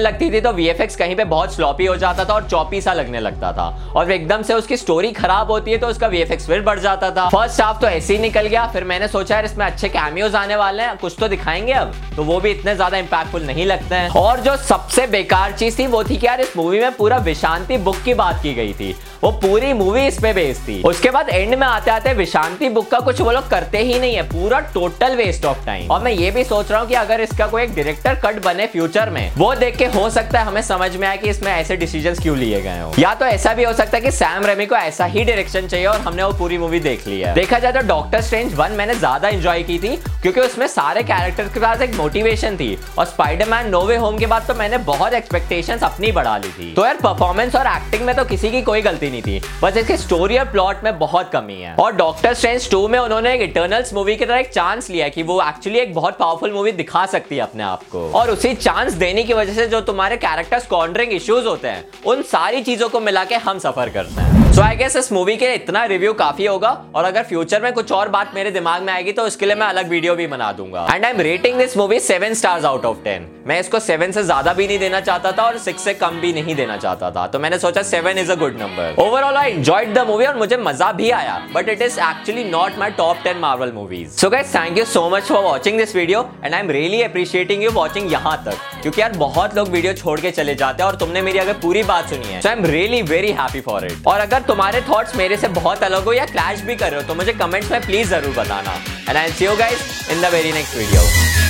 लगती 0.00 0.30
थी 0.30 0.40
तो 0.40 0.52
वीएफएक्स 0.52 0.96
कहीं 0.96 1.16
पे 1.16 1.24
बहुत 1.26 1.54
स्लॉपी 1.54 1.86
हो 1.86 1.96
जाता 1.96 2.24
था 2.24 2.34
और 2.34 2.48
चौपी 2.48 2.80
सा 2.80 2.92
लगने 2.92 3.20
लगता 3.20 3.52
था। 3.52 3.66
और 3.96 4.10
एकदम 4.10 4.42
से 4.42 4.54
उसकी 4.54 4.76
स्टोरी 4.76 5.10
खराब 5.12 5.50
होती 5.50 5.70
है 5.70 5.78
तो 5.78 5.86
उसका 5.86 6.06
वीएफएक्स 6.06 6.46
फिर 6.46 6.60
बढ़ 6.62 6.78
जाता 6.78 7.10
था। 7.10 7.28
फ़र्स्ट 7.28 7.60
हाफ़ 7.60 7.80
तो 7.80 7.86
ऐसे 7.88 8.14
ही 8.14 8.20
निकल 8.20 8.46
गया, 8.46 8.66
फिर 8.66 8.84
मैंने 8.84 9.08
सोचा, 9.08 9.34
यार, 9.34 9.44
इसमें 9.44 9.66
अच्छे 9.66 9.88
कैमियोज 9.88 10.34
आने 10.34 10.56
वाले 10.56 10.82
हैं, 10.82 10.96
कुछ 10.96 11.16
तो 11.20 11.28
दिखाएँगे 11.28 11.72
अब। 11.72 11.92
तो 12.16 12.24
वो 12.24 12.40
भी 12.40 12.50
इतने 12.50 12.74
ज़्यादा 12.74 12.98
इंपैक्टफुल 12.98 13.42
नहीं 13.42 13.66
लगते 13.66 13.94
हैं। 13.94 14.08
और 14.16 14.40
जो 14.40 14.56
सबसे 14.58 15.06
बेकार 15.08 15.52
चीज़ 15.52 15.78
थी, 15.78 15.86
वो 15.86 16.04
थी 16.04 16.16
कि 16.16 16.26
यार, 16.26 16.40
इस 16.40 16.56
मूवी 16.56 16.80
में 16.80 16.96
पूरा 16.96 17.16
विशांति 17.18 17.78
बुक 17.78 18.02
की 18.04 18.14
बात 18.14 18.42
की 18.42 18.54
गई 18.54 18.72
थी। 18.72 18.94
वो 19.22 19.30
पूरी 19.40 19.72
मूवी 19.74 20.06
इस 20.06 20.18
पे 20.22 20.32
बेस्ड 20.32 20.62
थी। 20.62 20.80
उसके 20.84 21.10
बाद 21.10 21.28
एंड 21.28 21.54
में 21.54 21.66
आते 21.66 21.90
आते 21.90 22.12
विशांति 22.14 22.68
बुक 22.70 22.88
का 22.90 22.98
कुछ 23.00 23.20
वो 23.20 23.30
लोग 23.32 23.48
करते 23.50 23.78
ही 23.78 23.98
नहीं 23.98 24.14
है, 24.14 24.22
पूरा 24.24 24.60
टोटल 24.74 25.16
वेस्ट 25.16 25.44
ऑफ़ 25.44 25.64
टाइम 25.66 25.90
और 25.90 26.02
मैं 26.02 26.12
ये 26.12 26.30
भी 26.30 26.44
सोच 26.44 26.70
रहा 26.70 26.80
हूँ 26.80 26.88
कि 26.88 26.94
अगर 26.96 27.20
इसका 27.20 27.46
कोई 27.46 27.62
एक 27.62 27.74
डायरेक्टर 27.74 28.14
कट 28.24 28.42
बने 28.44 28.66
फ्यूचर 28.68 29.10
में, 29.10 29.30
वो 29.36 29.54
देख 29.56 29.76
के 29.76 29.86
हो 29.88 30.08
सकता 30.10 30.38
है 30.38 30.46
हमें 30.46 30.62
समझ 30.64 30.94
में 30.96 31.06
आए 31.08 31.16
कि 31.18 31.30
इसमें 31.30 31.50
ऐसे 31.52 31.76
डिसीज़न 31.76 32.14
क्यों 32.14 32.36
लिए 32.38 32.60
गए 32.62 32.80
हो। 32.80 32.92
या 32.98 33.14
तो 33.14 33.24
ऐसा 33.26 33.54
भी 33.54 33.64
हो 33.64 33.72
सकता 33.74 33.96
है 33.96 34.02
कि 34.02 34.10
सैम 34.12 34.44
रेमी 34.46 34.66
को 34.66 34.76
ऐसा 34.76 35.04
ही 35.06 35.24
डायरेक्शन 35.24 35.66
चाहिए 35.66 35.86
और 35.86 36.00
हमने 36.00 36.24
वो 36.24 36.32
पूरी 36.38 36.58
मूवी 36.58 36.80
देख 36.80 37.06
ली 37.08 37.20
है। 37.20 37.34
देखा 37.34 37.58
जाए 37.58 37.72
तो 37.72 37.86
डॉक्टर 37.88 38.20
स्ट्रेंज 38.20 38.54
वन 38.54 38.72
मैंने 38.72 38.94
ज़्यादा 38.94 39.28
इंजॉय 39.28 39.62
की 39.62 39.78
थी, 39.78 39.96
क्योंकि 40.22 40.40
उसमें 40.40 40.66
सारे 40.68 41.02
कैरेक्टर 41.04 41.48
के 41.48 41.60
पास 41.60 41.80
एक 41.82 41.94
मोटिवेशन 41.94 42.56
थी। 42.56 42.76
और 42.98 43.04
स्पाइडरमैन 43.06 43.68
नोवे 43.70 43.96
होम 43.96 44.18
के 44.18 44.26
बाद 44.26 44.46
तो 44.48 44.54
मैंने 44.54 44.78
बहुत 44.84 45.12
एक्सपेक्टेशंस 45.14 45.82
अपनी 45.84 46.12
बढ़ा 46.12 46.36
ली 46.38 46.48
थी। 46.50 46.72
तो 46.74 46.84
यार 46.84 46.96
परफॉर्मेंस 47.02 47.56
और 47.56 47.66
एक्टिंग 47.68 48.04
में 48.06 48.14
तो 48.16 48.24
किसी 48.26 48.50
की 48.50 48.62
कोई 48.62 48.82
गलती 48.88 49.10
नहीं 49.10 49.22
थी। 49.22 49.40
बस 49.62 49.76
इसके 49.76 49.96
स्टोरी 49.96 50.38
और 50.38 50.50
प्लॉट 50.50 50.84
में 50.84 50.98
बहुत 50.98 51.30
कमी 51.32 51.60
है। 51.60 51.74
और 51.76 51.92
डॉक्टर 51.96 52.34
स्ट्रेंज 52.34 52.70
टू 52.70 52.86
में 52.88 52.98
उन्होंने 52.98 53.34
एक 53.34 53.42
इटर्नल्स 53.42 53.92
मूवी 53.94 54.16
की 54.16 54.24
तरह 54.24 54.38
एक 54.38 54.52
चांस 54.52 54.90
लिया 54.90 55.08
कि 55.08 55.22
वो 55.22 55.40
एक्चुअली 55.42 55.78
एक 55.78 55.94
बहुत 55.94 56.18
पावरफुल 56.18 56.52
मूवी 56.52 56.72
दिखा 56.74 57.04
सकती 57.08 57.36
है 57.36 57.42
अपने 57.42 57.62
आप 57.62 57.82
को। 57.92 58.10
और 58.10 58.30
उसी 58.30 58.54
चांस 58.56 58.92
देने 58.94 59.22
की 59.22 59.34
वजह 59.34 59.54
से 59.54 59.66
जो 59.66 59.80
तुम्हारे 59.82 60.16
कैरेक्टर्स 60.18 60.66
कॉन्ड्रिंग 60.66 61.12
इश्यूज़ 61.12 61.46
होते 61.46 61.68
हैं, 61.68 61.84
उन 62.06 62.22
सारी 62.24 62.62
चीज़ों 62.62 62.88
को 62.88 63.00
मिला 63.00 63.24
के 63.24 63.34
हम 63.38 63.58
सफ़र 63.58 63.88
करते 63.88 64.20
हैं। 64.20 64.52
सो 64.52 64.62
आई 64.62 64.76
गेस 64.76 64.96
इस 64.96 65.10
मूवी 65.12 65.36
के 65.36 65.52
इतना 65.54 65.84
रिव्यू 65.84 66.12
काफ़ी 66.14 66.46
होगा। 66.46 66.70
और 66.94 67.04
अगर 67.04 67.22
फ्यूचर 67.24 67.62
में 67.62 67.72
कुछ 67.72 67.92
और 67.92 68.08
बात 68.08 68.34
मेरे 68.34 68.50
दिमाग 68.50 68.82
में 68.82 68.92
आएगी 68.92 69.12
तो 69.12 69.22
उसके 69.22 69.46
लिए 69.46 69.54
मैं 69.54 69.66
अलग 69.66 69.88
वीडियो 69.88 70.14
भी 70.14 70.26
बना 70.26 70.52
दूँगा। 70.52 70.86
And 70.92 71.04
I 71.04 71.10
am 71.10 71.20
rating 71.20 71.58
this 71.58 71.76
movie 71.76 72.00
seven 72.02 72.34
stars 72.34 72.64
out 72.64 72.84
of 72.84 73.04
ten 73.04 73.28
मैं 73.48 73.58
इसको 73.60 73.78
सेवन 73.80 74.10
से 74.12 74.22
ज़्यादा 74.22 74.52
भी 74.52 74.66
नहीं 74.66 74.78
देना 74.78 74.98
चाहता 75.00 75.30
था 75.32 75.42
और 75.42 75.56
सिक्स 75.58 75.84
से 75.84 75.92
कम 75.94 76.18
भी 76.20 76.32
नहीं 76.32 76.54
देना 76.54 76.76
चाहता 76.76 77.10
था। 77.10 77.26
तो 77.26 77.38
मैंने 77.38 77.58
सोचा 77.58 77.82
seven 77.82 78.18
is 78.18 78.32
a 78.32 78.34
good 78.38 78.58
number 78.60 78.94
overall 79.02 79.36
I 79.36 79.50
enjoyed 79.52 79.94
the 79.94 80.04
movie 80.06 80.26
और 80.26 80.36
मुझे 80.36 80.56
मज़ा 80.58 80.90
भी 80.92 81.08
आया 81.18 81.38
but 81.54 81.68
it 81.68 81.82
is 81.82 81.98
actually 82.00 82.44
not 82.44 82.78
my 82.78 82.90
top 82.98 83.22
ten 83.24 83.38
Marvel 83.38 83.72
movies 83.72 84.10
so 84.16 84.30
guys 84.30 84.54
thank 84.54 84.78
you 84.78 84.84
so 84.84 85.08
much 85.10 85.22
for 85.24 85.42
watching 85.44 85.78
this 85.78 85.94
video 85.96 86.20
and 86.44 86.54
I 86.54 86.60
am 86.60 86.70
really 86.70 87.02
appreciating 87.02 87.62
you 87.64 87.70
watching 87.70 88.12
यहाँ 88.12 88.36
तक, 88.44 88.58
क्योंकि 88.82 89.00
यार 89.00 89.12
बहुत 89.16 89.56
लोग 89.56 89.68
वीडियो 89.68 89.92
छोड़ 89.94 90.18
के 90.20 90.30
चले 90.30 90.54
जाते 90.54 90.82
हैं 90.82 90.90
और 90.90 90.98
तुमने 90.98 91.22
मेरी 91.22 91.38
अगर 91.38 91.58
पूरी 91.62 91.82
बात 91.84 92.10
सुनी 92.10 92.32
है 92.32 92.40
so 92.40 92.48
I 92.48 92.56
am 92.56 92.64
really 92.66 93.02
very 93.14 93.32
happy 93.40 93.60
for 93.70 93.86
it 93.86 94.06
और 94.06 94.20
अगर 94.20 94.42
तुम्हारे 94.48 94.80
थॉट्स 94.90 95.16
मेरे 95.16 95.36
से 95.36 95.48
बहुत 95.60 95.82
अलग 95.84 96.04
हो 96.04 96.12
या 96.12 96.26
क्लैश 96.36 96.60
भी 96.62 96.76
कर 96.76 96.90
रहे 96.90 97.00
हो 97.00 97.08
तो 97.08 97.14
मुझे 97.14 97.32
कमेंट्स 97.34 97.72
में 97.72 97.80
प्लीज़ 97.86 98.08
ज़रूर 98.10 98.36
बताना. 98.36 98.78
And 99.08 99.16
I 99.16 99.30
see 99.30 99.44
you 99.44 99.56
guys 99.56 100.08
in 100.12 100.22
the 100.22 100.32
very 100.34 100.52
next 100.52 100.76
video 100.76 101.47